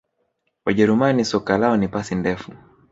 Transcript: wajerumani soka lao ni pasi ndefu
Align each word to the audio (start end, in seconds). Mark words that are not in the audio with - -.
wajerumani 0.65 1.25
soka 1.25 1.57
lao 1.57 1.77
ni 1.77 1.87
pasi 1.87 2.15
ndefu 2.15 2.51